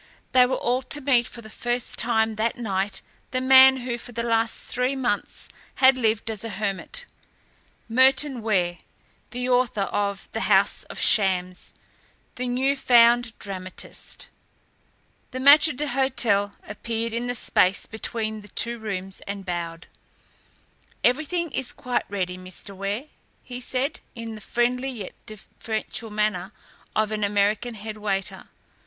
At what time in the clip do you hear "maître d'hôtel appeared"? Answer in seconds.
15.37-17.13